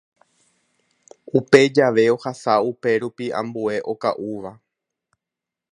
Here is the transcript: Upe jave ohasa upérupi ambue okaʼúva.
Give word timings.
Upe 1.37 1.59
jave 1.75 2.03
ohasa 2.15 2.53
upérupi 2.69 3.25
ambue 3.39 3.75
okaʼúva. 3.91 4.51